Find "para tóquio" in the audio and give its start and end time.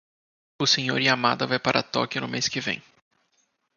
1.65-2.19